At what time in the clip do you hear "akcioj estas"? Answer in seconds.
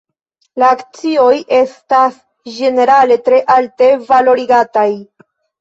0.75-2.17